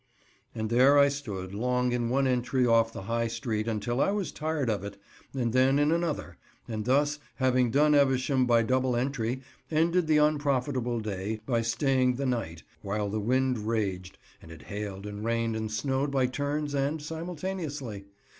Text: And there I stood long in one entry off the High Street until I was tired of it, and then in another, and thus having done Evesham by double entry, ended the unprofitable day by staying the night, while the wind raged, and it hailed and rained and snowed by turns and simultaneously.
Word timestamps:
And 0.55 0.71
there 0.71 0.97
I 0.97 1.09
stood 1.09 1.53
long 1.53 1.91
in 1.91 2.09
one 2.09 2.25
entry 2.25 2.65
off 2.65 2.91
the 2.91 3.03
High 3.03 3.27
Street 3.27 3.67
until 3.67 4.01
I 4.01 4.09
was 4.09 4.31
tired 4.31 4.67
of 4.67 4.83
it, 4.83 4.97
and 5.35 5.53
then 5.53 5.77
in 5.77 5.91
another, 5.91 6.37
and 6.67 6.85
thus 6.85 7.19
having 7.35 7.69
done 7.69 7.93
Evesham 7.93 8.47
by 8.47 8.63
double 8.63 8.95
entry, 8.95 9.43
ended 9.69 10.07
the 10.07 10.17
unprofitable 10.17 11.01
day 11.01 11.39
by 11.45 11.61
staying 11.61 12.15
the 12.15 12.25
night, 12.25 12.63
while 12.81 13.09
the 13.11 13.19
wind 13.21 13.67
raged, 13.67 14.17
and 14.41 14.51
it 14.51 14.63
hailed 14.63 15.05
and 15.05 15.23
rained 15.23 15.55
and 15.55 15.69
snowed 15.71 16.09
by 16.09 16.25
turns 16.25 16.73
and 16.73 16.99
simultaneously. 16.99 18.05